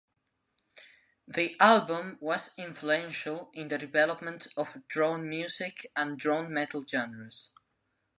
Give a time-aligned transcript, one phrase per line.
[1.27, 7.53] The album was influential in the development of drone music and drone metal genres.